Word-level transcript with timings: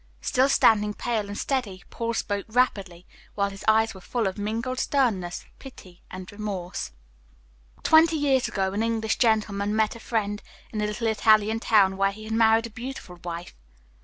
Still 0.21 0.49
standing 0.49 0.95
pale 0.95 1.27
and 1.27 1.37
steady, 1.37 1.83
Paul 1.91 2.15
spoke 2.15 2.47
rapidly, 2.49 3.05
while 3.35 3.51
his 3.51 3.63
eyes 3.67 3.93
were 3.93 4.01
full 4.01 4.25
of 4.25 4.35
mingled 4.39 4.79
sternness, 4.79 5.45
pity, 5.59 6.01
and 6.09 6.31
remorse. 6.31 6.89
"Twenty 7.83 8.15
years 8.15 8.47
ago, 8.47 8.73
an 8.73 8.81
English 8.81 9.19
gentleman 9.19 9.75
met 9.75 9.95
a 9.95 9.99
friend 9.99 10.41
in 10.71 10.81
a 10.81 10.87
little 10.87 11.05
Italian 11.05 11.59
town, 11.59 11.97
where 11.97 12.11
he 12.11 12.23
had 12.23 12.33
married 12.33 12.65
a 12.65 12.71
beautiful 12.71 13.19
wife. 13.23 13.53